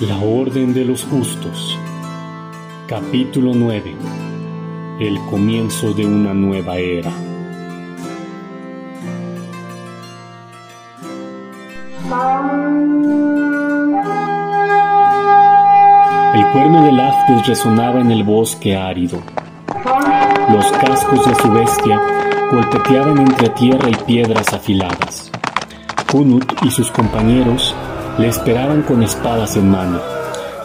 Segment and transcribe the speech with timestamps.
[0.00, 1.78] La Orden de los Justos
[2.88, 3.94] Capítulo 9
[4.98, 7.10] El comienzo de una nueva era
[16.34, 19.20] El cuerno del Aftes resonaba en el bosque árido.
[20.50, 22.00] Los cascos de su bestia
[22.50, 25.30] golpeteaban entre tierra y piedras afiladas.
[26.10, 27.74] Kunut y sus compañeros
[28.18, 30.00] le esperaban con espadas en mano,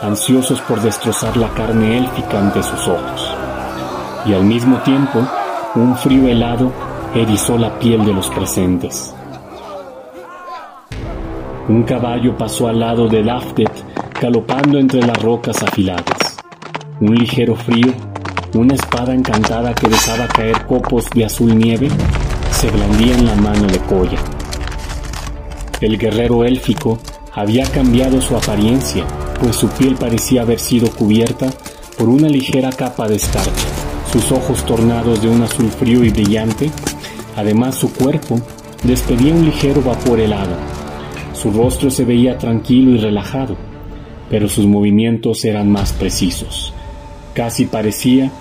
[0.02, 3.36] ansiosos por destrozar la carne élfica ante sus ojos.
[4.26, 5.20] Y al mismo tiempo,
[5.76, 6.72] un frío helado
[7.14, 9.14] erizó la piel de los presentes.
[11.68, 13.72] Un caballo pasó al lado de Lafdet,
[14.22, 16.38] galopando entre las rocas afiladas.
[17.00, 17.92] Un ligero frío,
[18.54, 21.90] una espada encantada que dejaba caer copos de azul nieve,
[22.52, 24.20] se blandía en la mano de Koya.
[25.82, 26.98] El guerrero élfico
[27.36, 29.06] había cambiado su apariencia,
[29.42, 31.50] pues su piel parecía haber sido cubierta
[31.98, 33.52] por una ligera capa de escarcha,
[34.12, 36.72] sus ojos tornados de un azul frío y brillante,
[37.36, 38.40] además su cuerpo
[38.84, 40.56] despedía un ligero vapor helado.
[41.34, 43.58] Su rostro se veía tranquilo y relajado,
[44.30, 46.74] pero sus movimientos eran más precisos.
[47.34, 48.32] Casi parecía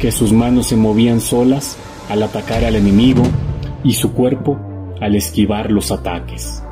[0.00, 1.76] que sus manos se movían solas
[2.08, 3.22] al atacar al enemigo
[3.84, 4.58] y su cuerpo
[5.00, 6.64] al esquivar los ataques.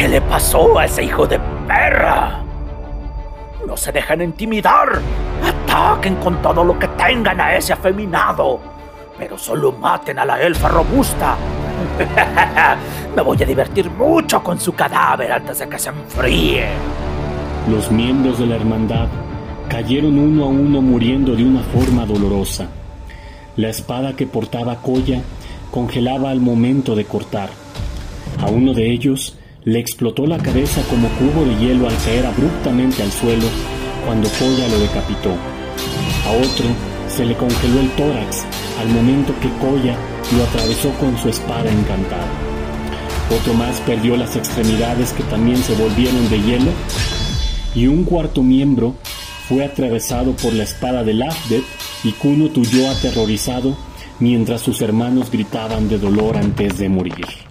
[0.00, 2.42] ¿Qué le pasó a ese hijo de perra?
[3.66, 4.98] No se dejen intimidar.
[5.44, 8.60] Ataquen con todo lo que tengan a ese afeminado.
[9.18, 11.36] Pero solo maten a la elfa robusta.
[13.14, 16.68] Me voy a divertir mucho con su cadáver antes de que se enfríe.
[17.68, 19.06] Los miembros de la hermandad
[19.68, 22.68] cayeron uno a uno muriendo de una forma dolorosa.
[23.56, 25.20] La espada que portaba Koya
[25.70, 27.50] congelaba al momento de cortar.
[28.40, 33.02] A uno de ellos le explotó la cabeza como cubo de hielo al caer abruptamente
[33.02, 33.46] al suelo
[34.06, 35.30] cuando Koya lo decapitó.
[36.26, 36.66] A otro
[37.08, 38.44] se le congeló el tórax
[38.80, 39.96] al momento que Koya
[40.36, 42.28] lo atravesó con su espada encantada.
[43.38, 46.70] Otro más perdió las extremidades que también se volvieron de hielo
[47.74, 48.94] y un cuarto miembro
[49.48, 51.64] fue atravesado por la espada de Lafdet
[52.02, 53.76] y Kuno huyó aterrorizado
[54.20, 57.49] mientras sus hermanos gritaban de dolor antes de morir.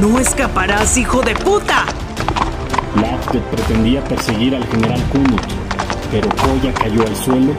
[0.00, 1.84] ¡No escaparás, hijo de puta!
[2.94, 5.42] Lafdet pretendía perseguir al general Kunut,
[6.10, 7.52] pero Koya cayó al suelo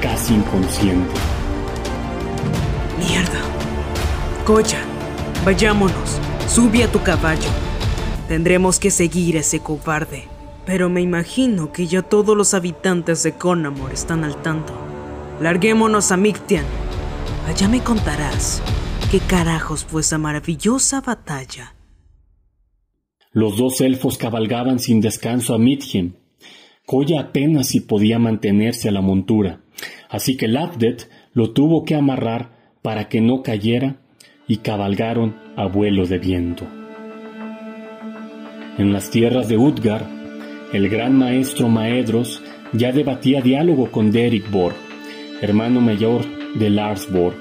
[0.00, 1.14] casi inconsciente.
[2.98, 3.40] ¡Mierda!
[4.44, 4.80] Koya,
[5.44, 6.20] vayámonos.
[6.46, 7.48] Sube a tu caballo.
[8.28, 10.28] Tendremos que seguir a ese cobarde.
[10.66, 14.74] Pero me imagino que ya todos los habitantes de Conamor están al tanto.
[15.40, 16.64] Larguémonos a Mictian.
[17.48, 18.60] Allá me contarás
[19.10, 21.75] qué carajos fue esa maravillosa batalla.
[23.36, 26.12] Los dos elfos cabalgaban sin descanso a Midgem.
[26.86, 29.60] Koya apenas si podía mantenerse a la montura,
[30.08, 33.98] así que Lafdet lo tuvo que amarrar para que no cayera
[34.48, 36.66] y cabalgaron a vuelo de viento.
[38.78, 40.08] En las tierras de Utgar,
[40.72, 42.42] el gran maestro Maedros
[42.72, 44.76] ya debatía diálogo con Derek Borg,
[45.42, 46.24] hermano mayor
[46.54, 47.36] de Lars Borg,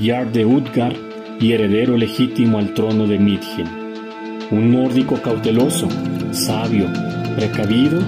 [0.00, 0.96] Yard de Utgar
[1.38, 3.85] y heredero legítimo al trono de Midgem.
[4.50, 5.88] Un nórdico cauteloso,
[6.30, 6.86] sabio,
[7.34, 8.00] precavido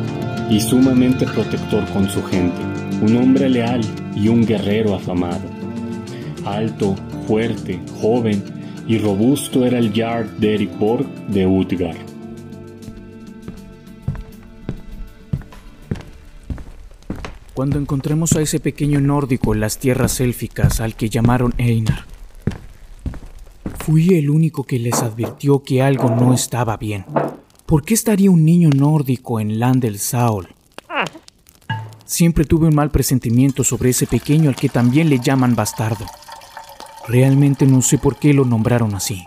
[0.49, 2.63] y sumamente protector con su gente.
[3.03, 3.81] Un hombre leal
[4.15, 5.43] y un guerrero afamado.
[6.45, 6.95] Alto,
[7.27, 8.43] fuerte, joven
[8.87, 11.97] y robusto era el Yard Derek Borg de Utgar.
[17.53, 22.05] Cuando encontremos a ese pequeño nórdico en las tierras élficas al que llamaron Einar,
[23.89, 27.07] fui el único que les advirtió que algo no estaba bien.
[27.65, 30.49] ¿Por qué estaría un niño nórdico en Landel Saul?
[32.05, 36.05] Siempre tuve un mal presentimiento sobre ese pequeño al que también le llaman bastardo.
[37.07, 39.25] Realmente no sé por qué lo nombraron así,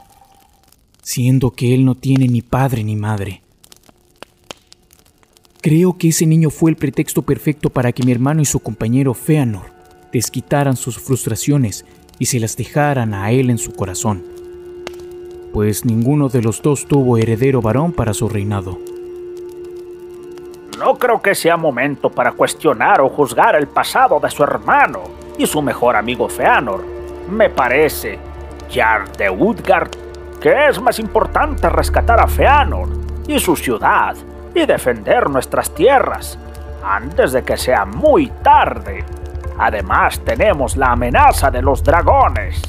[1.01, 3.41] siendo que él no tiene ni padre ni madre.
[5.62, 9.15] Creo que ese niño fue el pretexto perfecto para que mi hermano y su compañero
[9.15, 9.74] Feanor
[10.13, 11.83] desquitaran sus frustraciones
[12.19, 14.31] y se las dejaran a él en su corazón,
[15.53, 18.77] pues ninguno de los dos tuvo heredero varón para su reinado.
[20.77, 25.03] No creo que sea momento para cuestionar o juzgar el pasado de su hermano
[25.38, 26.83] y su mejor amigo Feanor.
[27.30, 28.18] Me parece,
[28.71, 29.92] Jarl de Utgard,
[30.39, 32.89] que es más importante rescatar a Feanor
[33.27, 34.15] y su ciudad
[34.56, 36.39] y defender nuestras tierras
[36.83, 39.06] antes de que sea muy tarde.
[39.59, 42.62] Además tenemos la amenaza de los dragones.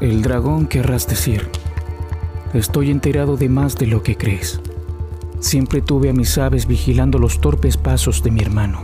[0.00, 1.50] El dragón querrás decir.
[2.54, 4.58] Estoy enterado de más de lo que crees.
[5.40, 8.80] Siempre tuve a mis aves vigilando los torpes pasos de mi hermano.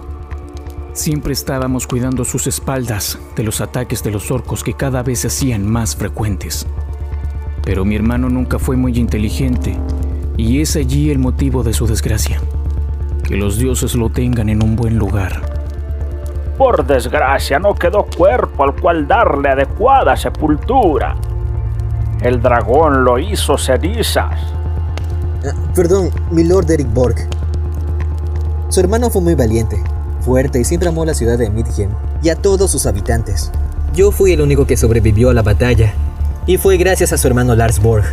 [0.92, 5.28] Siempre estábamos cuidando sus espaldas de los ataques de los orcos que cada vez se
[5.28, 6.66] hacían más frecuentes.
[7.64, 9.78] Pero mi hermano nunca fue muy inteligente
[10.36, 12.42] y es allí el motivo de su desgracia.
[13.26, 15.55] Que los dioses lo tengan en un buen lugar.
[16.56, 21.16] Por desgracia no quedó cuerpo al cual darle adecuada sepultura.
[22.22, 24.40] El dragón lo hizo cenizas.
[25.46, 27.16] Ah, perdón, mi Lord Eric Borg.
[28.70, 29.82] Su hermano fue muy valiente,
[30.20, 31.90] fuerte y siempre amó la ciudad de Midgem
[32.22, 33.52] y a todos sus habitantes.
[33.94, 35.92] Yo fui el único que sobrevivió a la batalla,
[36.46, 38.04] y fue gracias a su hermano Lars Borg.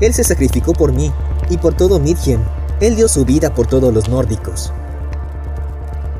[0.00, 1.12] Él se sacrificó por mí
[1.50, 2.40] y por todo Midgem.
[2.80, 4.72] Él dio su vida por todos los nórdicos.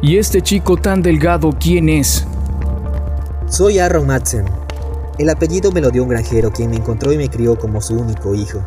[0.03, 2.27] ¿Y este chico tan delgado quién es?
[3.49, 4.45] Soy Aaron Madsen.
[5.19, 7.95] El apellido me lo dio un granjero quien me encontró y me crió como su
[7.95, 8.61] único hijo.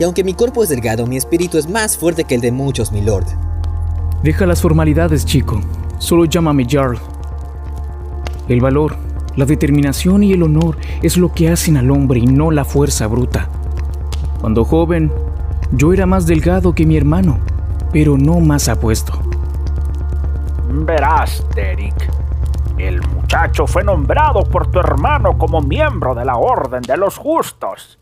[0.00, 2.90] Y aunque mi cuerpo es delgado, mi espíritu es más fuerte que el de muchos,
[2.90, 3.26] mi lord.
[4.24, 5.60] Deja las formalidades, chico.
[5.98, 6.98] Solo llámame Jarl.
[8.48, 8.96] El valor,
[9.36, 13.06] la determinación y el honor es lo que hacen al hombre y no la fuerza
[13.06, 13.48] bruta.
[14.40, 15.12] Cuando joven,
[15.70, 17.38] yo era más delgado que mi hermano,
[17.92, 19.31] pero no más apuesto.
[20.74, 22.10] Verás, Derek.
[22.78, 27.98] El muchacho fue nombrado por tu hermano como miembro de la Orden de los Justos.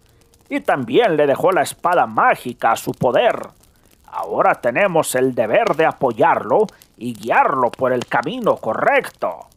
[0.48, 3.48] Y también le dejó la espada mágica a su poder.
[4.06, 9.48] Ahora tenemos el deber de apoyarlo y guiarlo por el camino correcto.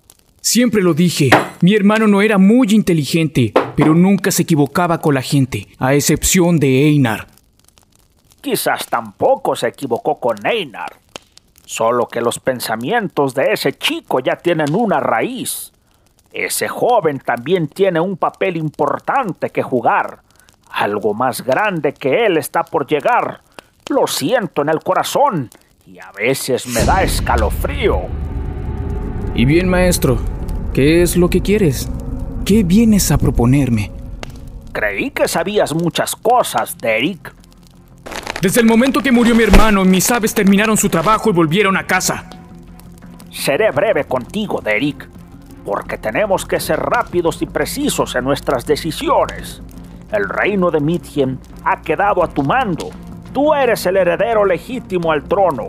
[0.41, 1.29] Siempre lo dije,
[1.61, 6.59] mi hermano no era muy inteligente, pero nunca se equivocaba con la gente, a excepción
[6.59, 7.27] de Einar.
[8.41, 11.02] Quizás tampoco se equivocó con Einar.
[11.73, 15.71] Solo que los pensamientos de ese chico ya tienen una raíz.
[16.31, 20.19] Ese joven también tiene un papel importante que jugar.
[20.69, 23.41] Algo más grande que él está por llegar.
[23.89, 25.49] Lo siento en el corazón
[25.87, 28.01] y a veces me da escalofrío.
[29.33, 30.19] Y bien, maestro,
[30.75, 31.89] ¿qué es lo que quieres?
[32.45, 33.91] ¿Qué vienes a proponerme?
[34.73, 37.33] Creí que sabías muchas cosas, Derek.
[38.43, 41.87] Desde el momento que murió mi hermano, mis aves terminaron su trabajo y volvieron a
[41.87, 42.25] casa.
[43.31, 45.07] Seré breve contigo, Derek,
[45.63, 49.61] porque tenemos que ser rápidos y precisos en nuestras decisiones.
[50.11, 52.89] El reino de Midgem ha quedado a tu mando.
[53.31, 55.67] Tú eres el heredero legítimo al trono.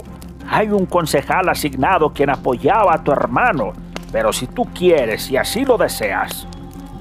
[0.49, 3.73] Hay un concejal asignado quien apoyaba a tu hermano,
[4.11, 6.49] pero si tú quieres y así lo deseas,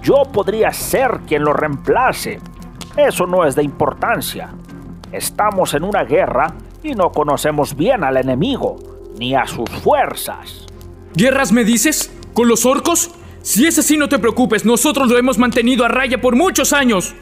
[0.03, 2.39] yo podría ser quien lo reemplace.
[2.95, 4.51] Eso no es de importancia.
[5.13, 8.77] Estamos en una guerra y no conocemos bien al enemigo,
[9.19, 10.65] ni a sus fuerzas.
[11.13, 12.11] ¿Guerras me dices?
[12.33, 13.11] ¿Con los orcos?
[13.43, 17.13] Si es así, no te preocupes, nosotros lo hemos mantenido a raya por muchos años.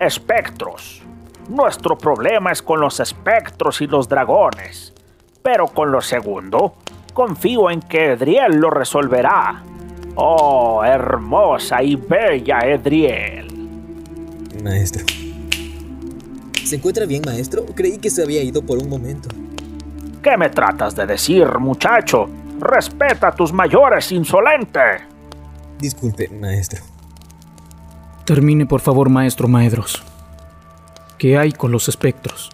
[0.00, 1.02] Espectros.
[1.50, 4.94] Nuestro problema es con los espectros y los dragones.
[5.42, 6.76] Pero con lo segundo,
[7.12, 9.62] confío en que Edriel lo resolverá.
[10.14, 13.68] Oh, hermosa y bella Edriel.
[14.62, 15.04] Maestro.
[16.68, 17.64] ¿Se encuentra bien, maestro?
[17.74, 19.30] Creí que se había ido por un momento.
[20.22, 22.28] ¿Qué me tratas de decir, muchacho?
[22.60, 24.80] Respeta a tus mayores, insolente.
[25.78, 26.84] Disculpe, maestro.
[28.26, 30.02] Termine, por favor, maestro Maedros.
[31.16, 32.50] ¿Qué hay con los espectros?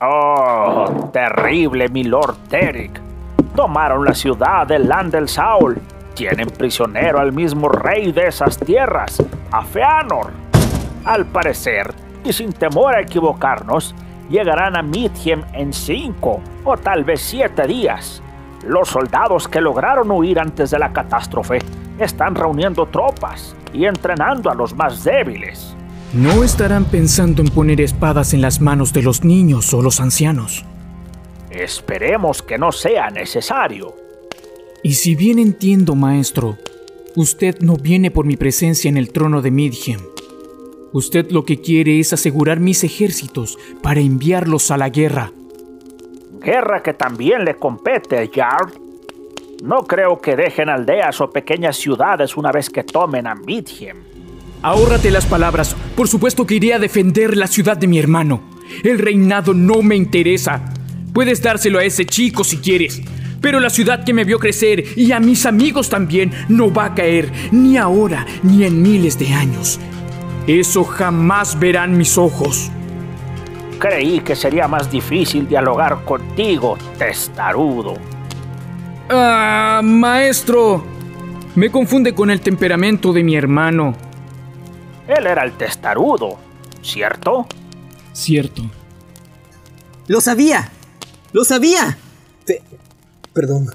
[0.00, 3.00] Oh, terrible, mi Lord Derek.
[3.56, 5.80] Tomaron la ciudad de Landel Saul.
[6.14, 10.30] Tienen prisionero al mismo rey de esas tierras, a Feanor.
[11.04, 11.92] Al parecer,
[12.24, 13.94] y sin temor a equivocarnos,
[14.28, 18.22] llegarán a Midgem en cinco o tal vez siete días.
[18.66, 21.58] Los soldados que lograron huir antes de la catástrofe
[21.98, 25.74] están reuniendo tropas y entrenando a los más débiles.
[26.12, 30.64] No estarán pensando en poner espadas en las manos de los niños o los ancianos.
[31.50, 33.94] Esperemos que no sea necesario.
[34.82, 36.56] Y si bien entiendo, maestro,
[37.16, 40.00] usted no viene por mi presencia en el trono de Midgem.
[40.92, 45.32] Usted lo que quiere es asegurar mis ejércitos para enviarlos a la guerra.
[46.40, 48.72] Guerra que también le compete, Jarl.
[49.62, 53.98] No creo que dejen aldeas o pequeñas ciudades una vez que tomen a Midgem.
[54.62, 55.76] Ahórrate las palabras.
[55.94, 58.40] Por supuesto que iré a defender la ciudad de mi hermano.
[58.82, 60.72] El reinado no me interesa.
[61.12, 63.00] Puedes dárselo a ese chico si quieres.
[63.40, 66.94] Pero la ciudad que me vio crecer y a mis amigos también no va a
[66.94, 69.80] caer ni ahora ni en miles de años.
[70.46, 72.70] Eso jamás verán mis ojos.
[73.78, 77.94] Creí que sería más difícil dialogar contigo, testarudo.
[79.08, 80.84] Ah, maestro.
[81.54, 83.94] Me confunde con el temperamento de mi hermano.
[85.08, 86.38] Él era el testarudo.
[86.82, 87.46] ¿Cierto?
[88.12, 88.62] Cierto.
[90.06, 90.70] ¡Lo sabía!
[91.32, 91.96] ¡Lo sabía!
[93.32, 93.66] Perdón.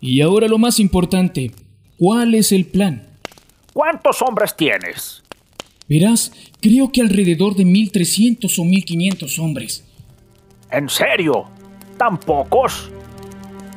[0.00, 1.50] Y ahora lo más importante,
[1.98, 3.08] ¿cuál es el plan?
[3.72, 5.23] ¿Cuántos hombres tienes?
[5.88, 9.84] Verás, creo que alrededor de 1300 o 1500 hombres.
[10.70, 11.44] ¿En serio?
[11.98, 12.90] ¿Tan pocos?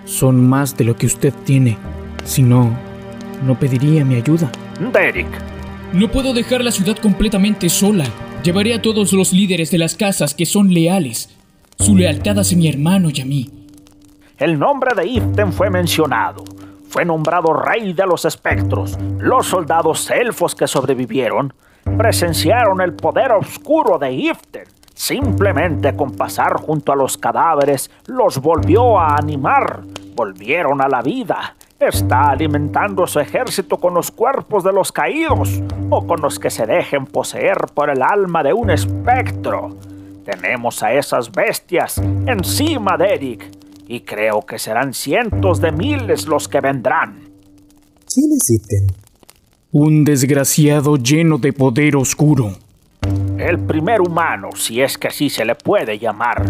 [0.06, 1.78] Son más de lo que usted tiene.
[2.24, 2.78] Si no,
[3.46, 4.52] no pediría mi ayuda.
[4.94, 5.28] Derek.
[5.94, 8.06] No puedo dejar la ciudad completamente sola.
[8.44, 11.30] Llevaré a todos los líderes de las casas que son leales.
[11.78, 13.50] Su lealtad hacia mi hermano y a mí.
[14.38, 16.44] El nombre de Iften fue mencionado.
[16.90, 18.98] Fue nombrado rey de los espectros.
[19.20, 21.54] Los soldados elfos que sobrevivieron
[21.98, 24.66] presenciaron el poder oscuro de Iften.
[24.94, 29.82] Simplemente con pasar junto a los cadáveres los volvió a animar.
[30.16, 31.56] Volvieron a la vida.
[31.80, 36.66] Está alimentando su ejército con los cuerpos de los caídos o con los que se
[36.66, 39.78] dejen poseer por el alma de un espectro.
[40.26, 43.52] Tenemos a esas bestias encima de Eric
[43.88, 47.30] y creo que serán cientos de miles los que vendrán.
[48.12, 49.07] ¿Quiénes Iten?
[49.74, 52.54] Un desgraciado lleno de poder oscuro.
[53.38, 56.46] El primer humano, si es que así se le puede llamar,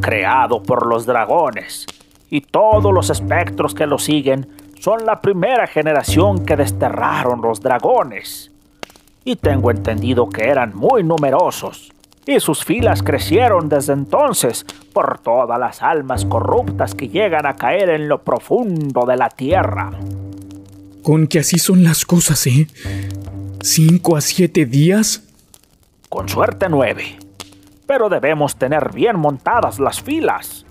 [0.00, 1.86] creado por los dragones.
[2.28, 4.48] Y todos los espectros que lo siguen
[4.80, 8.50] son la primera generación que desterraron los dragones.
[9.24, 11.92] Y tengo entendido que eran muy numerosos.
[12.26, 17.90] Y sus filas crecieron desde entonces por todas las almas corruptas que llegan a caer
[17.90, 19.92] en lo profundo de la tierra.
[21.06, 22.66] Con que así son las cosas, ¿eh?
[23.62, 25.22] ¿Cinco a siete días?
[26.08, 27.16] Con suerte nueve.
[27.86, 30.66] Pero debemos tener bien montadas las filas.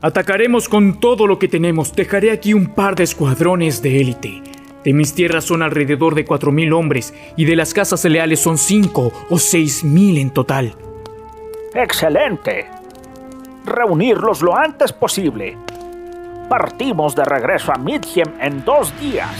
[0.00, 1.94] Atacaremos con todo lo que tenemos.
[1.94, 4.42] Dejaré aquí un par de escuadrones de élite.
[4.82, 8.58] De mis tierras son alrededor de cuatro mil hombres y de las casas leales son
[8.58, 10.74] cinco o seis mil en total.
[11.72, 12.66] ¡Excelente!
[13.64, 15.56] Reunirlos lo antes posible.
[16.48, 19.36] Partimos de regreso a Midhem en dos días.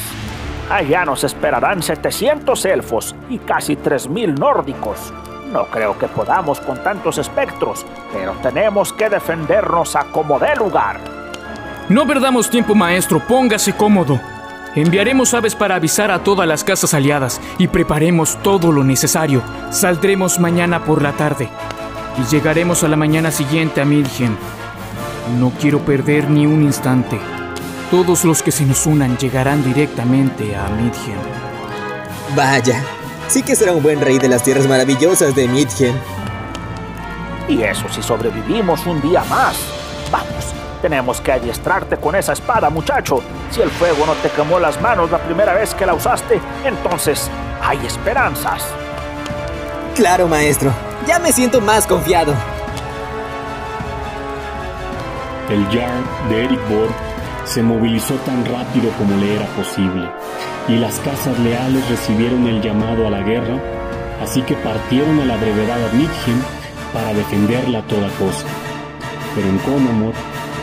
[0.70, 5.14] Allá nos esperarán 700 elfos y casi 3.000 nórdicos.
[5.50, 11.00] No creo que podamos con tantos espectros, pero tenemos que defendernos a como dé lugar.
[11.88, 13.18] No perdamos tiempo, maestro.
[13.18, 14.20] Póngase cómodo.
[14.74, 19.42] Enviaremos aves para avisar a todas las casas aliadas y preparemos todo lo necesario.
[19.70, 21.48] Saldremos mañana por la tarde
[22.18, 24.36] y llegaremos a la mañana siguiente a Midgen.
[25.40, 27.18] No quiero perder ni un instante.
[27.90, 31.16] Todos los que se nos unan llegarán directamente a Midgen.
[32.36, 32.84] Vaya,
[33.28, 35.98] sí que será un buen rey de las tierras maravillosas de Midgen.
[37.48, 39.56] Y eso si sobrevivimos un día más.
[40.12, 40.52] Vamos,
[40.82, 43.22] tenemos que adiestrarte con esa espada, muchacho.
[43.50, 47.30] Si el fuego no te quemó las manos la primera vez que la usaste, entonces
[47.62, 48.64] hay esperanzas.
[49.94, 50.70] Claro, maestro.
[51.06, 52.34] Ya me siento más confiado.
[55.48, 57.07] El Jarl de Eric Borg
[57.48, 60.08] se movilizó tan rápido como le era posible,
[60.68, 63.58] y las casas leales recibieron el llamado a la guerra,
[64.22, 68.50] así que partieron a la brevedad a para defenderla a toda costa.
[69.34, 70.12] Pero en Conomor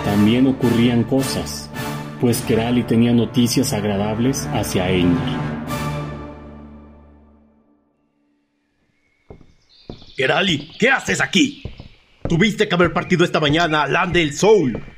[0.04, 1.70] también ocurrían cosas,
[2.22, 5.56] pues Kerali tenía noticias agradables hacia Einar.
[10.16, 11.64] Kerali, ¿qué haces aquí?
[12.30, 14.95] Tuviste que haber partido esta mañana a Land del Soul.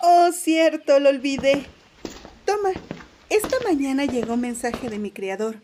[0.00, 1.66] Oh, cierto, lo olvidé.
[2.44, 2.70] Toma,
[3.30, 5.56] esta mañana llegó un mensaje de mi criador.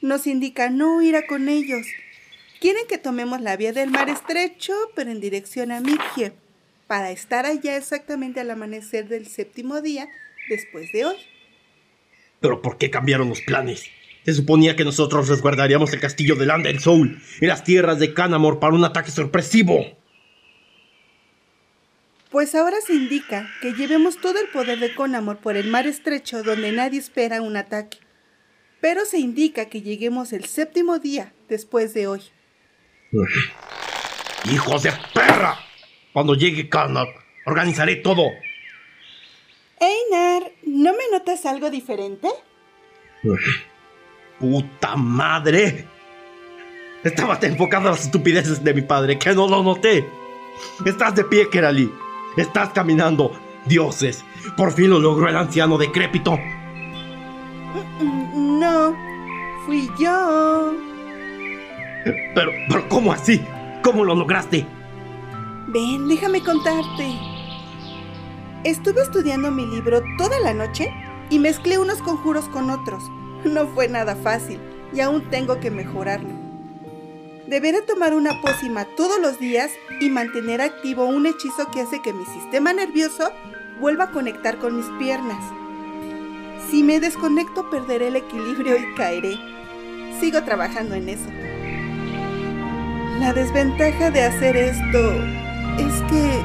[0.00, 1.86] Nos indica no ir a con ellos.
[2.60, 6.32] Quieren que tomemos la vía del mar estrecho, pero en dirección a Midgie,
[6.86, 10.08] para estar allá exactamente al amanecer del séptimo día
[10.48, 11.16] después de hoy.
[12.40, 13.84] ¿Pero por qué cambiaron los planes?
[14.24, 18.12] Se suponía que nosotros resguardaríamos el castillo de Land del Soul y las tierras de
[18.12, 20.01] Canamor para un ataque sorpresivo.
[22.32, 26.42] Pues ahora se indica que llevemos todo el poder de Conamor por el mar estrecho
[26.42, 27.98] donde nadie espera un ataque.
[28.80, 32.22] Pero se indica que lleguemos el séptimo día después de hoy.
[34.50, 35.58] ¡Hijos de perra!
[36.14, 38.22] Cuando llegue Canamor, organizaré todo.
[39.78, 42.28] Einar, ¿no me notas algo diferente?
[44.40, 45.86] ¡Puta madre!
[47.04, 50.08] Estaba tan enfocado a las estupideces de mi padre que no lo noté.
[50.86, 51.92] Estás de pie, Kerali.
[52.36, 53.32] Estás caminando.
[53.66, 54.24] Dioses.
[54.56, 56.38] Por fin lo logró el anciano decrépito.
[58.34, 58.94] No,
[59.66, 60.72] fui yo.
[62.34, 63.44] Pero, pero, ¿cómo así?
[63.82, 64.66] ¿Cómo lo lograste?
[65.68, 67.18] Ven, déjame contarte.
[68.64, 70.92] Estuve estudiando mi libro toda la noche
[71.30, 73.04] y mezclé unos conjuros con otros.
[73.44, 74.60] No fue nada fácil
[74.92, 76.41] y aún tengo que mejorarlo.
[77.46, 79.70] Deberé tomar una pócima todos los días
[80.00, 83.32] y mantener activo un hechizo que hace que mi sistema nervioso
[83.80, 85.44] vuelva a conectar con mis piernas.
[86.70, 89.38] Si me desconecto perderé el equilibrio y caeré.
[90.20, 91.28] Sigo trabajando en eso.
[93.18, 95.12] La desventaja de hacer esto
[95.78, 96.42] es que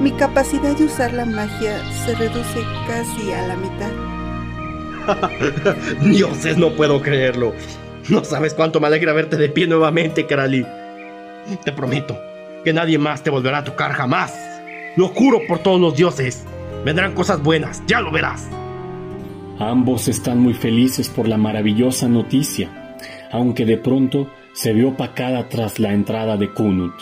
[0.00, 3.90] mi capacidad de usar la magia se reduce casi a la mitad.
[6.02, 7.52] Dioses, no puedo creerlo.
[8.20, 10.66] No sabes cuánto me alegra verte de pie nuevamente, Karali.
[11.64, 12.18] Te prometo
[12.64, 14.34] que nadie más te volverá a tocar jamás.
[14.96, 16.44] Lo juro por todos los dioses.
[16.84, 18.48] Vendrán cosas buenas, ya lo verás.
[19.60, 22.96] Ambos están muy felices por la maravillosa noticia,
[23.30, 26.94] aunque de pronto se ve opacada tras la entrada de Kunut.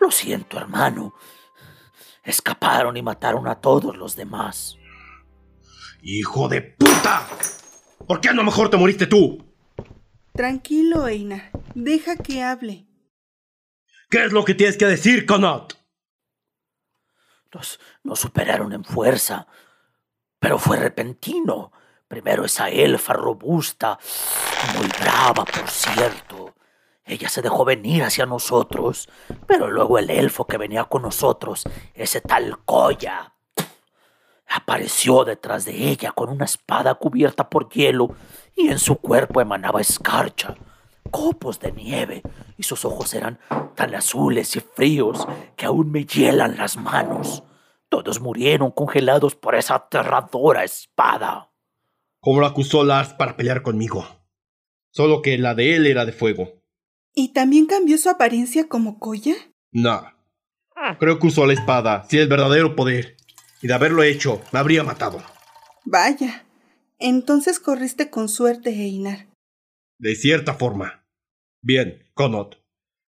[0.00, 1.14] Lo siento, hermano.
[2.28, 4.76] Escaparon y mataron a todos los demás.
[6.02, 7.26] ¡Hijo de puta!
[8.06, 9.50] ¿Por qué a lo mejor te moriste tú?
[10.34, 11.50] Tranquilo, Einar.
[11.74, 12.86] Deja que hable.
[14.10, 15.78] ¿Qué es lo que tienes que decir, Conot?
[17.54, 19.46] Nos, nos superaron en fuerza,
[20.38, 21.72] pero fue repentino.
[22.08, 23.98] Primero esa elfa robusta,
[24.76, 26.54] muy brava, por cierto.
[27.08, 29.08] Ella se dejó venir hacia nosotros,
[29.46, 33.32] pero luego el elfo que venía con nosotros, ese tal Koya,
[34.46, 38.14] apareció detrás de ella con una espada cubierta por hielo
[38.54, 40.54] y en su cuerpo emanaba escarcha,
[41.10, 42.22] copos de nieve,
[42.58, 43.38] y sus ojos eran
[43.74, 47.42] tan azules y fríos que aún me hielan las manos.
[47.88, 51.50] Todos murieron congelados por esa aterradora espada.
[52.20, 54.06] Como lo acusó Lars para pelear conmigo.
[54.90, 56.57] Solo que la de él era de fuego.
[57.14, 59.34] ¿Y también cambió su apariencia como Koya?
[59.72, 60.02] No.
[60.98, 63.16] Creo que usó la espada, si el verdadero poder.
[63.60, 65.22] Y de haberlo hecho, me habría matado.
[65.84, 66.44] Vaya.
[66.98, 69.28] Entonces corriste con suerte, Einar.
[69.98, 71.04] De cierta forma.
[71.62, 72.62] Bien, Conot.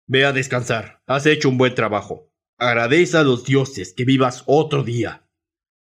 [0.08, 1.00] Ve a descansar.
[1.06, 2.28] Has hecho un buen trabajo.
[2.58, 5.28] Agradece a los dioses que vivas otro día.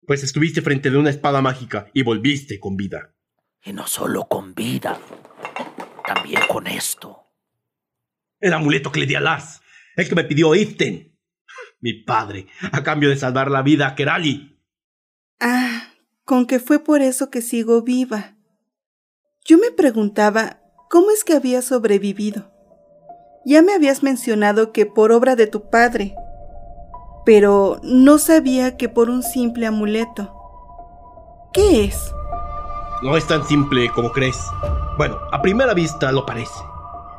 [0.05, 3.13] Pues estuviste frente de una espada mágica y volviste con vida.
[3.63, 4.99] Y no solo con vida,
[6.05, 7.26] también con esto.
[8.39, 9.61] El amuleto que le di a Lars.
[9.95, 11.17] El que me pidió Iften.
[11.79, 14.59] Mi padre, a cambio de salvar la vida a Kerali.
[15.39, 15.89] Ah,
[16.23, 18.35] con que fue por eso que sigo viva.
[19.45, 22.51] Yo me preguntaba cómo es que había sobrevivido.
[23.45, 26.15] Ya me habías mencionado que por obra de tu padre,
[27.25, 30.33] pero no sabía que por un simple amuleto.
[31.53, 32.11] ¿Qué es?
[33.03, 34.37] No es tan simple como crees.
[34.97, 36.59] Bueno, a primera vista lo parece.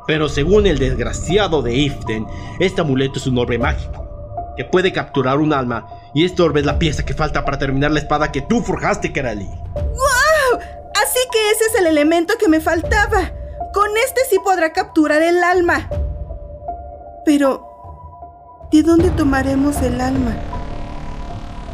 [0.09, 2.25] Pero según el desgraciado de Iften,
[2.59, 6.65] este amuleto es un orbe mágico, que puede capturar un alma, y este orbe es
[6.65, 9.45] la pieza que falta para terminar la espada que tú forjaste, Kerali.
[9.45, 10.59] ¡Wow!
[10.95, 13.31] Así que ese es el elemento que me faltaba.
[13.71, 15.87] Con este sí podrá capturar el alma.
[17.23, 20.35] Pero, ¿de dónde tomaremos el alma?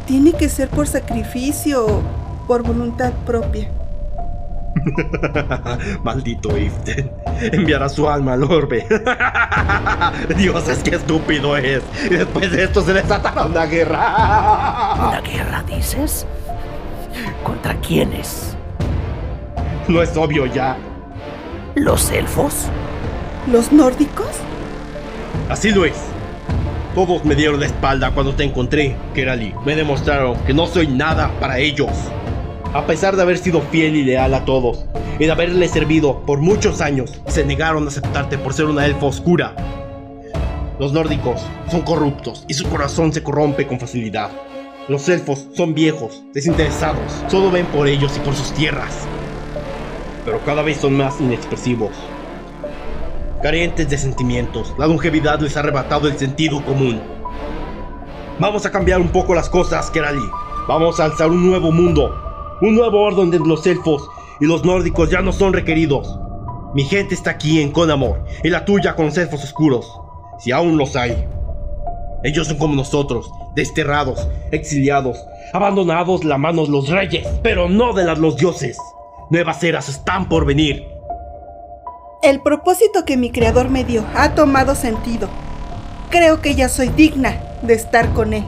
[0.04, 2.02] ¿Tiene que ser por sacrificio o
[2.46, 3.70] por voluntad propia?
[6.02, 7.10] Maldito Iften.
[7.52, 8.86] Enviará su alma al orbe.
[10.36, 11.82] Dios, es que estúpido es.
[12.04, 14.94] Y después de esto se desatará una guerra.
[15.08, 16.26] ¿Una guerra, dices?
[17.42, 18.56] ¿Contra quiénes?
[19.88, 20.76] No es obvio ya.
[21.74, 22.68] ¿Los elfos?
[23.50, 24.28] ¿Los nórdicos?
[25.48, 25.96] Así lo es.
[26.94, 29.54] Todos me dieron la espalda cuando te encontré, Kerali.
[29.64, 31.90] Me demostraron que no soy nada para ellos.
[32.74, 34.84] A pesar de haber sido fiel y leal a todos,
[35.18, 39.06] y de haberles servido por muchos años, se negaron a aceptarte por ser una elfa
[39.06, 39.54] oscura.
[40.78, 44.30] Los nórdicos son corruptos y su corazón se corrompe con facilidad.
[44.88, 49.06] Los elfos son viejos, desinteresados, solo ven por ellos y por sus tierras.
[50.24, 51.92] Pero cada vez son más inexpresivos.
[53.42, 57.00] Carentes de sentimientos, la longevidad les ha arrebatado el sentido común.
[58.38, 60.28] Vamos a cambiar un poco las cosas, Kerali.
[60.68, 62.25] Vamos a alzar un nuevo mundo,
[62.60, 64.08] un nuevo orden donde los elfos
[64.40, 66.18] y los nórdicos ya no son requeridos.
[66.74, 70.00] Mi gente está aquí en Conamor y la tuya con los elfos oscuros,
[70.38, 71.26] si aún los hay.
[72.22, 75.18] Ellos son como nosotros, desterrados, exiliados,
[75.52, 78.78] abandonados la manos los reyes, pero no de las los dioses.
[79.30, 80.86] Nuevas eras están por venir.
[82.22, 85.28] El propósito que mi creador me dio ha tomado sentido.
[86.10, 88.44] Creo que ya soy digna de estar con él.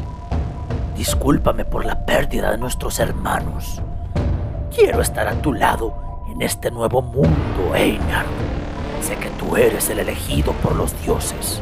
[0.96, 3.80] Discúlpame por la pérdida de nuestros hermanos.
[4.78, 5.92] Quiero estar a tu lado
[6.30, 8.26] en este nuevo mundo, Einar.
[9.02, 11.60] Sé que tú eres el elegido por los dioses.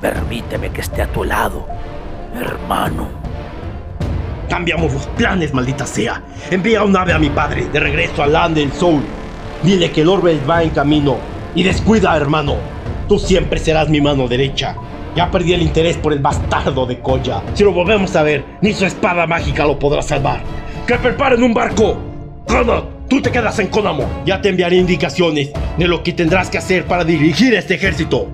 [0.00, 1.66] Permíteme que esté a tu lado,
[2.34, 3.08] hermano.
[4.48, 6.22] Cambiamos los planes, maldita sea.
[6.50, 9.02] Envía un ave a mi padre, de regreso al Land del Soul.
[9.62, 11.18] Dile que el orbe va en camino.
[11.54, 12.56] Y descuida, hermano.
[13.08, 14.74] Tú siempre serás mi mano derecha.
[15.14, 17.42] Ya perdí el interés por el bastardo de Koya.
[17.52, 20.40] Si lo volvemos a ver, ni su espada mágica lo podrá salvar.
[20.86, 22.11] ¡Que preparen un barco!
[22.52, 22.82] ¡Kana!
[23.08, 24.04] Tú te quedas en Konamo.
[24.26, 28.28] Ya te enviaré indicaciones de lo que tendrás que hacer para dirigir este ejército.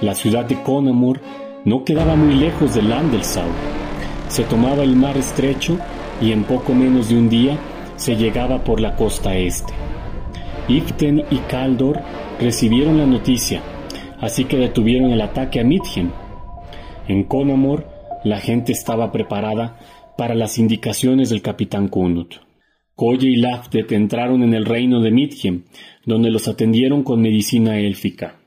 [0.00, 1.20] La ciudad de Conamor
[1.64, 3.48] no quedaba muy lejos del Landelsau.
[4.28, 5.76] Se tomaba el mar estrecho
[6.20, 7.58] y en poco menos de un día
[7.96, 9.72] se llegaba por la costa este.
[10.68, 12.00] Iften y Kaldor
[12.38, 13.60] recibieron la noticia,
[14.20, 16.12] así que detuvieron el ataque a Midhem.
[17.08, 17.88] En Conamor,
[18.22, 19.76] la gente estaba preparada
[20.16, 22.47] para las indicaciones del capitán Kunut.
[22.98, 25.62] Koye y Lafdet entraron en el reino de Midhem,
[26.04, 28.40] donde los atendieron con medicina élfica.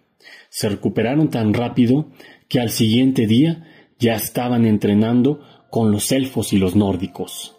[0.50, 2.08] Se recuperaron tan rápido
[2.50, 3.64] que al siguiente día
[3.98, 7.56] ya estaban entrenando con los elfos y los nórdicos.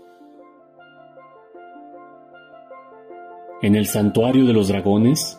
[3.62, 5.38] En el santuario de los dragones,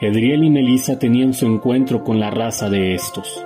[0.00, 3.44] Edriel y Melissa tenían su encuentro con la raza de estos,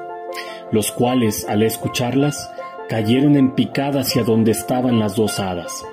[0.72, 2.50] los cuales, al escucharlas,
[2.90, 5.86] cayeron en picada hacia donde estaban las dos hadas,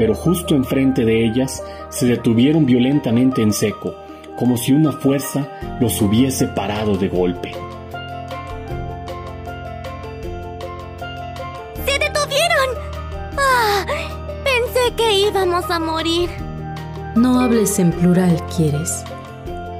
[0.00, 3.94] pero justo enfrente de ellas se detuvieron violentamente en seco,
[4.34, 5.46] como si una fuerza
[5.78, 7.52] los hubiese parado de golpe.
[11.84, 12.68] ¡Se detuvieron!
[13.36, 13.84] ¡Ah!
[14.42, 16.30] Pensé que íbamos a morir.
[17.14, 19.04] No hables en plural, ¿quieres?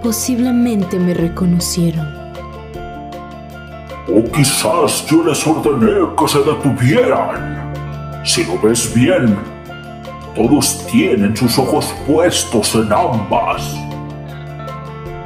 [0.02, 2.06] Posiblemente me reconocieron.
[4.06, 7.72] O quizás yo les ordené que se detuvieran.
[8.22, 9.49] Si lo ves bien,
[10.34, 13.74] todos tienen sus ojos puestos en ambas.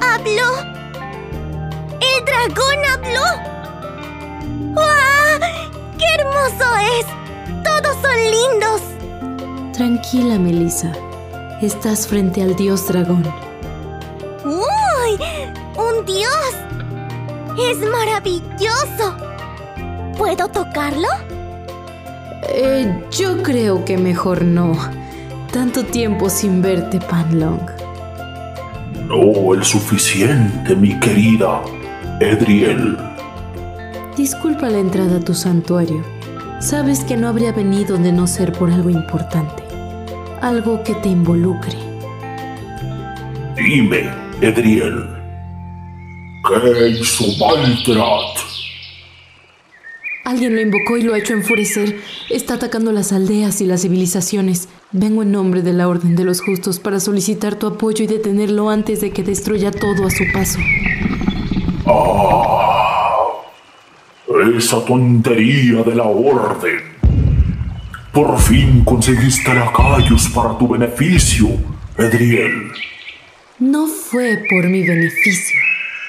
[0.00, 0.60] ¿Habló?
[2.00, 3.28] ¿El dragón habló?
[4.72, 5.40] ¡Guau!
[5.98, 7.06] ¡Qué hermoso es!
[7.62, 8.82] ¡Todos son lindos!
[9.72, 10.92] Tranquila, Melissa.
[11.60, 13.24] Estás frente al dios dragón.
[14.44, 15.18] ¡Uy!
[15.76, 16.54] ¡Un dios!
[17.58, 19.16] ¡Es maravilloso!
[20.16, 21.08] ¿Puedo tocarlo?
[22.48, 24.76] Eh, yo creo que mejor no.
[25.52, 27.60] Tanto tiempo sin verte, Panlong.
[29.08, 31.62] No el suficiente, mi querida
[32.20, 32.96] Edriel.
[34.16, 36.02] Disculpa la entrada a tu santuario.
[36.60, 39.62] Sabes que no habría venido de no ser por algo importante.
[40.40, 41.76] Algo que te involucre.
[43.56, 45.06] Dime, Edriel.
[46.48, 48.53] ¿Qué hizo Valtrat?
[50.24, 52.00] Alguien lo invocó y lo ha hecho enfurecer.
[52.30, 54.70] Está atacando las aldeas y las civilizaciones.
[54.90, 58.70] Vengo en nombre de la Orden de los Justos para solicitar tu apoyo y detenerlo
[58.70, 60.58] antes de que destruya todo a su paso.
[61.86, 63.04] Ah,
[64.56, 66.80] esa tontería de la Orden.
[68.10, 71.48] Por fin conseguiste lacayos para tu beneficio,
[71.98, 72.72] Edriel.
[73.58, 75.60] No fue por mi beneficio.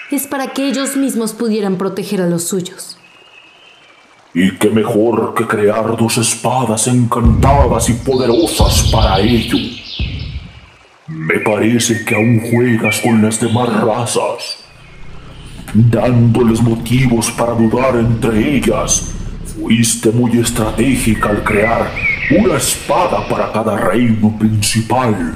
[0.09, 2.94] Es para que ellos mismos pudieran proteger a los suyos.
[4.35, 9.57] Y qué mejor que crear dos espadas encantadas y poderosas para ello.
[11.07, 14.57] Me parece que aún juegas con las demás razas,
[15.73, 19.13] dándoles motivos para dudar entre ellas.
[19.55, 21.89] Fuiste muy estratégica al crear
[22.37, 25.33] una espada para cada reino principal.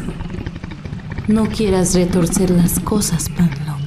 [1.29, 3.78] No quieras retorcer las cosas, Panlong.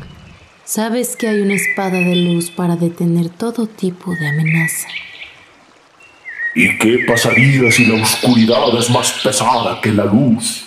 [0.75, 4.89] Sabes que hay una espada de luz para detener todo tipo de amenaza.
[6.55, 10.65] ¿Y qué pasaría si la oscuridad es más pesada que la luz?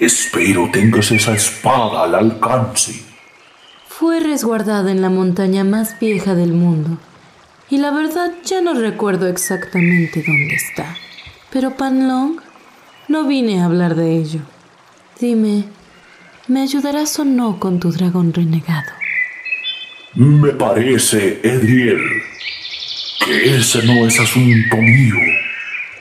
[0.00, 2.94] Espero tengas esa espada al alcance.
[3.86, 6.96] Fue resguardada en la montaña más vieja del mundo.
[7.68, 10.96] Y la verdad ya no recuerdo exactamente dónde está.
[11.50, 12.40] Pero Panlong,
[13.08, 14.40] no vine a hablar de ello.
[15.20, 15.64] Dime,
[16.48, 18.96] ¿me ayudarás o no con tu dragón renegado?
[20.16, 22.00] Me parece, Edriel,
[23.22, 25.14] que ese no es asunto mío.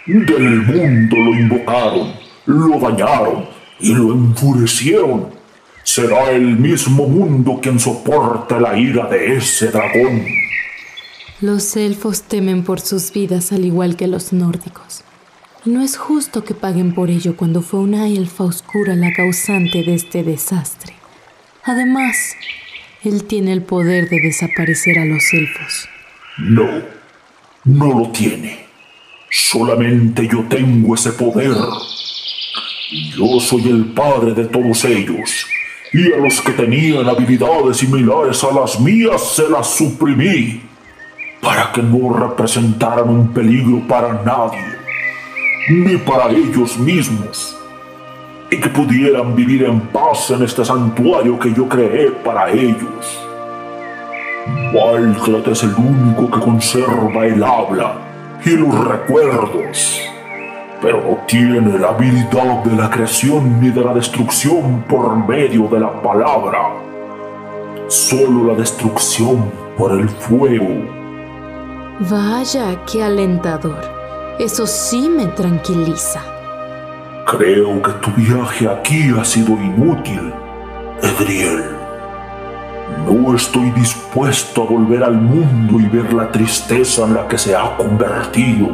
[0.06, 2.13] Del mundo lo invocaron,
[2.45, 5.32] lo dañaron y lo enfurecieron.
[5.84, 10.25] Será el mismo mundo quien soporte la ira de ese dragón.
[11.41, 15.04] Los elfos temen por sus vidas al igual que los nórdicos.
[15.65, 19.84] Y no es justo que paguen por ello cuando fue una elfa oscura la causante
[19.84, 20.93] de este desastre.
[21.65, 22.36] Además,
[23.06, 25.89] él tiene el poder de desaparecer a los elfos.
[26.38, 26.68] No,
[27.63, 28.65] no lo tiene.
[29.30, 31.56] Solamente yo tengo ese poder.
[33.18, 35.48] Yo soy el padre de todos ellos.
[35.94, 40.62] Y a los que tenían habilidades similares a las mías se las suprimí.
[41.41, 44.76] Para que no representaran un peligro para nadie.
[45.68, 47.55] ni para ellos mismos,
[48.49, 53.25] y que pudieran vivir en paz en este santuario que yo creé para ellos.
[54.73, 57.95] Walcrat es el único que conserva el habla
[58.45, 60.01] y los recuerdos,
[60.81, 65.79] pero no tiene la habilidad de la creación ni de la destrucción por medio de
[65.79, 66.60] la palabra,
[67.88, 71.05] solo la destrucción por el fuego.
[72.12, 73.81] Vaya, qué alentador.
[74.38, 76.35] Eso sí me tranquiliza.
[77.25, 80.31] Creo que tu viaje aquí ha sido inútil,
[81.01, 81.63] Edriel.
[83.07, 87.55] No estoy dispuesto a volver al mundo y ver la tristeza en la que se
[87.55, 88.67] ha convertido.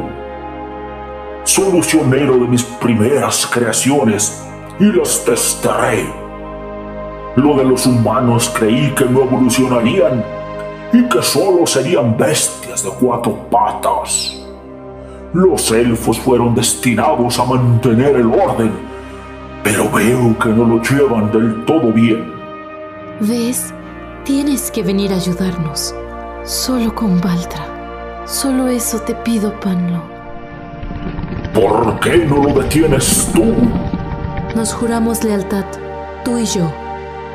[1.44, 4.44] Solucionero de mis primeras creaciones
[4.78, 6.06] y las testaré.
[7.36, 10.22] Lo de los humanos creí que no evolucionarían
[10.92, 14.41] y que solo serían bestias de cuatro patas.
[15.34, 18.70] Los elfos fueron destinados a mantener el orden,
[19.64, 22.30] pero veo que no lo llevan del todo bien.
[23.20, 23.72] ¿Ves?
[24.24, 25.94] Tienes que venir a ayudarnos.
[26.44, 27.64] Solo con Valtra.
[28.26, 30.02] Solo eso te pido, Panlo.
[31.54, 33.54] ¿Por qué no lo detienes tú?
[34.54, 35.64] Nos juramos lealtad,
[36.26, 36.70] tú y yo.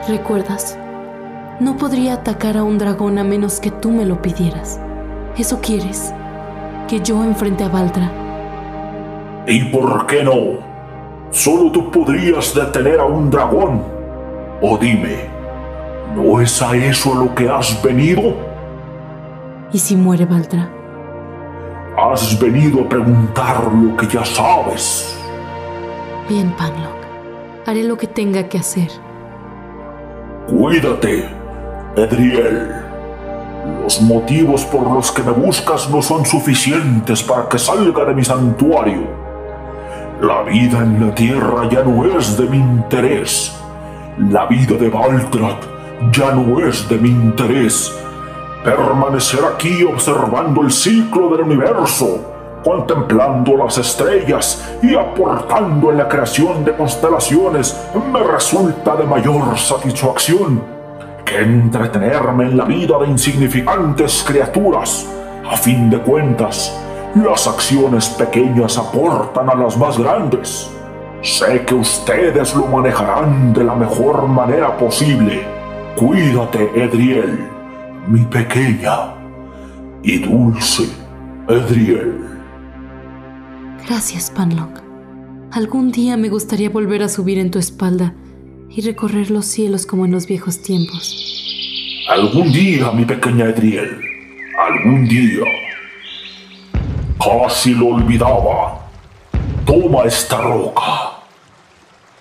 [0.08, 0.78] ¿Recuerdas?
[1.60, 4.80] No podría atacar a un dragón a menos que tú me lo pidieras.
[5.36, 6.14] ¿Eso quieres?
[6.88, 8.12] Que yo enfrente a Valtra.
[9.46, 10.66] ¿Y por qué no?
[11.32, 13.84] Solo tú podrías detener a un dragón.
[14.62, 15.30] O dime,
[16.16, 18.36] ¿no es a eso a lo que has venido?
[19.72, 20.70] ¿Y si muere Valtra?
[21.98, 25.18] Has venido a preguntar lo que ya sabes.
[26.30, 26.98] Bien, Panlock.
[27.66, 28.90] Haré lo que tenga que hacer.
[30.48, 31.26] Cuídate,
[31.96, 32.87] Edriel.
[33.84, 38.24] Los motivos por los que me buscas no son suficientes para que salga de mi
[38.24, 39.08] santuario.
[40.22, 43.56] La vida en la tierra ya no es de mi interés.
[44.18, 45.64] La vida de Baltrat
[46.12, 47.98] ya no es de mi interés.
[48.64, 56.66] Permanecer aquí observando el ciclo del universo, contemplando las estrellas y aportando en la creación
[56.66, 57.80] de constelaciones
[58.12, 60.77] me resulta de mayor satisfacción
[61.28, 65.06] que entretenerme en la vida de insignificantes criaturas.
[65.46, 66.80] A fin de cuentas,
[67.16, 70.72] las acciones pequeñas aportan a las más grandes.
[71.22, 75.46] Sé que ustedes lo manejarán de la mejor manera posible.
[75.98, 77.40] Cuídate, Edriel,
[78.08, 79.14] mi pequeña
[80.04, 80.88] y dulce
[81.50, 82.22] Edriel.
[83.86, 84.82] Gracias, Panlock.
[85.52, 88.14] Algún día me gustaría volver a subir en tu espalda
[88.70, 91.24] y recorrer los cielos como en los viejos tiempos.
[92.10, 94.00] Algún día, mi pequeña Edriel,
[94.58, 95.44] algún día.
[97.20, 98.88] Casi lo olvidaba.
[99.66, 100.82] Toma esta roca.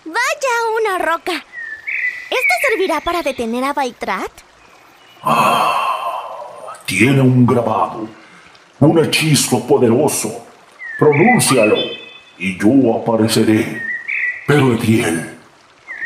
[0.05, 1.33] Vaya una roca.
[1.33, 4.31] ¿Esta servirá para detener a Baitrat?
[5.23, 8.09] Ah, tiene un grabado,
[8.81, 10.47] un hechizo poderoso.
[10.99, 11.77] Pronúncialo
[12.39, 13.83] y yo apareceré.
[14.47, 15.36] Pero Edriel,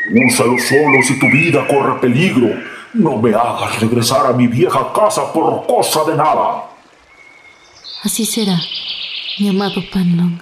[0.09, 2.49] Úsalo solo si tu vida corre peligro.
[2.93, 6.69] No me hagas regresar a mi vieja casa por cosa de nada.
[8.03, 8.57] Así será,
[9.39, 10.41] mi amado Panlong.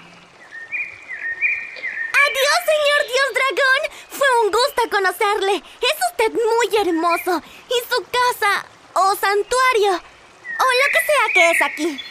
[2.24, 3.82] Adiós, señor Dios Dragón.
[4.10, 5.56] Fue un gusto conocerle.
[5.58, 7.44] Es usted muy hermoso.
[7.68, 12.02] Y su casa, o santuario, o lo que sea que es aquí.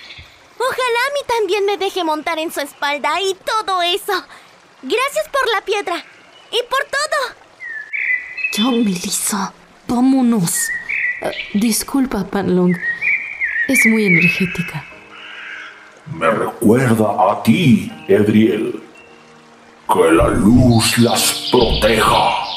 [0.58, 4.12] Ojalá a mí también me deje montar en su espalda y todo eso.
[4.82, 6.04] Gracias por la piedra.
[6.50, 7.20] Y por todo.
[8.56, 9.52] Ya, Melissa,
[9.86, 10.68] vámonos.
[11.22, 12.76] Uh, disculpa, Panlong.
[13.68, 14.84] Es muy energética.
[16.14, 18.82] Me recuerda a ti, Edriel.
[19.92, 22.48] Que la luz las proteja.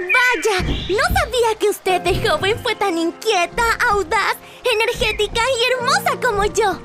[0.00, 6.44] Vaya, no sabía que usted de joven fue tan inquieta, audaz, energética y hermosa como
[6.44, 6.80] yo.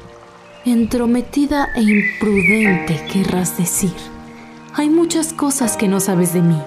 [0.65, 3.93] Entrometida e imprudente, querrás decir.
[4.75, 6.61] Hay muchas cosas que no sabes de mí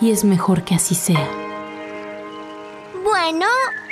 [0.00, 1.28] y es mejor que así sea.
[3.04, 3.46] Bueno,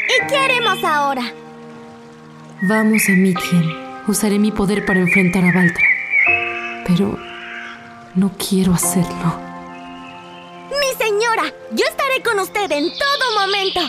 [0.08, 1.22] ¿y qué haremos ahora?
[2.62, 3.64] Vamos a Midgen.
[4.08, 5.84] Usaré mi poder para enfrentar a Valtra.
[6.86, 7.16] Pero
[8.14, 9.40] no quiero hacerlo.
[10.70, 13.80] Mi señora, yo estaré con usted en todo momento.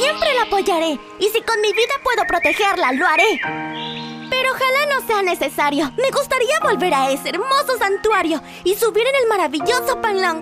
[0.00, 0.98] Siempre la apoyaré.
[1.20, 4.01] Y si con mi vida puedo protegerla, lo haré.
[4.42, 5.92] Pero ojalá no sea necesario.
[5.96, 10.40] Me gustaría volver a ese hermoso santuario y subir en el maravilloso Panlong.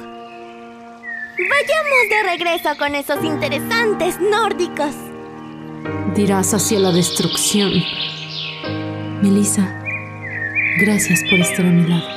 [1.36, 4.94] Vayamos de regreso con esos interesantes nórdicos.
[6.14, 7.72] Dirás hacia la destrucción.
[9.20, 9.76] Melissa,
[10.78, 12.08] Gracias por estar a mi lado.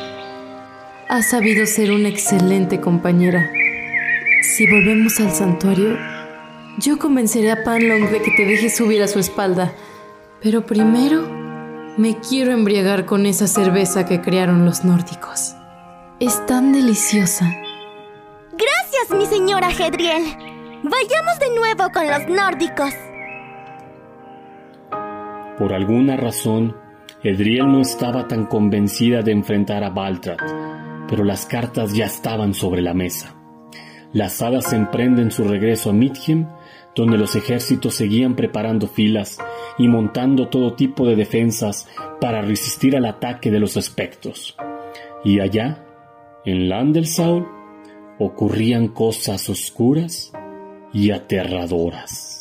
[1.09, 3.51] Has sabido ser una excelente compañera.
[4.55, 5.97] Si volvemos al santuario,
[6.77, 9.73] yo convenceré a Panlong de que te deje subir a su espalda.
[10.41, 11.42] Pero primero,
[11.97, 15.55] me quiero embriagar con esa cerveza que crearon los nórdicos.
[16.19, 17.45] Es tan deliciosa.
[18.51, 20.23] Gracias, mi señora Hedriel.
[20.83, 22.93] Vayamos de nuevo con los nórdicos.
[25.57, 26.75] Por alguna razón,
[27.21, 30.39] Edriel no estaba tan convencida de enfrentar a Baltrat,
[31.07, 33.35] pero las cartas ya estaban sobre la mesa.
[34.13, 36.47] Las hadas emprenden su regreso a Midgem,
[36.95, 39.39] donde los ejércitos seguían preparando filas
[39.77, 41.87] y montando todo tipo de defensas
[42.21, 44.55] para resistir al ataque de los espectros.
[45.23, 45.85] Y allá,
[46.45, 47.47] en Landelsaul,
[48.19, 50.31] ocurrían cosas oscuras
[50.91, 52.32] y aterradoras.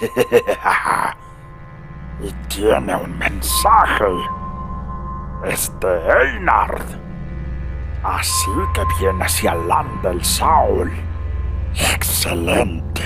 [2.20, 4.04] y tiene un mensaje.
[5.44, 6.82] Es de Einard.
[8.02, 9.54] Así que viene hacia
[10.02, 10.92] del Saul.
[11.74, 13.02] Excelente.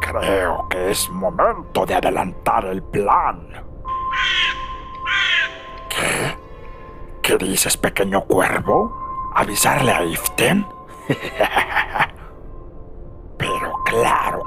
[0.00, 3.48] Creo que es momento de adelantar el plan.
[5.88, 6.36] ¿Qué?
[7.22, 9.30] ¿Qué dices, pequeño cuervo?
[9.34, 10.66] ¿Avisarle a Iften?
[13.38, 14.37] Pero claro.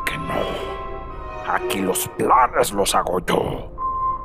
[1.65, 3.71] Aquí los planes los hago yo.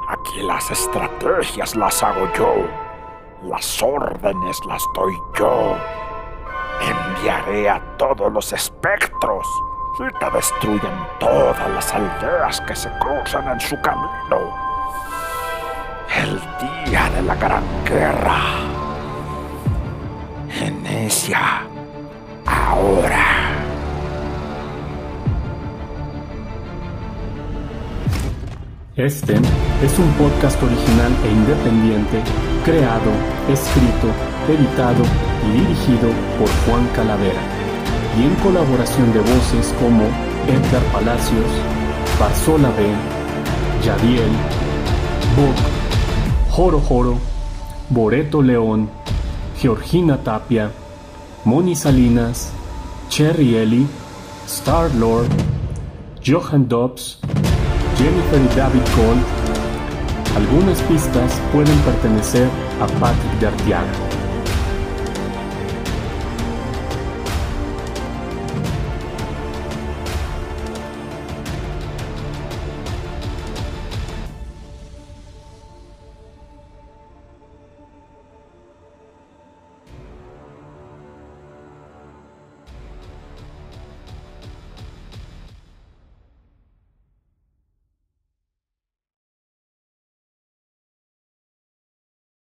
[0.09, 2.55] Aquí las estrategias las hago yo.
[3.43, 5.77] Las órdenes las doy yo.
[6.81, 9.47] Enviaré a todos los espectros
[9.99, 14.55] y te destruyen todas las aldeas que se cruzan en su camino.
[16.15, 16.41] El
[16.85, 18.41] día de la gran guerra.
[20.49, 21.67] Genesia.
[22.47, 23.46] Ahora.
[28.97, 32.23] Este es un podcast original e independiente,
[32.65, 33.11] creado,
[33.47, 34.09] escrito,
[34.49, 35.05] editado
[35.47, 37.43] y dirigido por Juan Calavera,
[38.19, 40.05] y en colaboración de voces como
[40.49, 41.45] Edgar Palacios,
[42.19, 42.87] Barzola B,
[43.85, 44.31] Yadiel,
[45.37, 45.57] Book,
[46.49, 47.19] Joro Joro,
[47.91, 48.89] Boreto León,
[49.59, 50.71] Georgina Tapia,
[51.45, 52.51] Moni Salinas,
[53.11, 53.87] Cherry Ellie,
[54.47, 55.29] Star Lord,
[56.25, 57.19] Johan Dobbs,
[57.99, 59.23] Jennifer y David Cole,
[60.37, 62.49] algunas pistas pueden pertenecer
[62.81, 64.06] a Patrick de.